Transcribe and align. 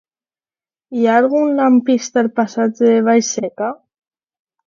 Hi 0.99 1.03
ha 1.09 1.17
algun 1.23 1.51
lampista 1.59 2.21
al 2.23 2.31
passatge 2.39 2.87
de 2.93 3.05
Vallseca? 3.09 3.67